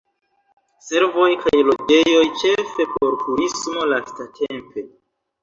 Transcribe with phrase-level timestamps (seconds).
[0.85, 4.87] Servoj kaj loĝejoj, ĉefe por turismo lastatempe.